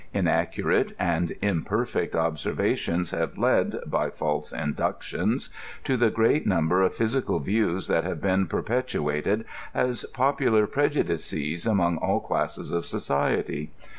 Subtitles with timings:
[0.15, 5.51] Inaccu rate and imperfect observations have led, by false inductions,
[5.83, 9.45] to the great number of physic?,l views that have been perpet uated
[9.75, 13.73] as popular prejudices among all classes of society.